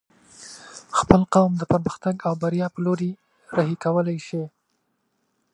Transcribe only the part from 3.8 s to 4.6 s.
کولی شې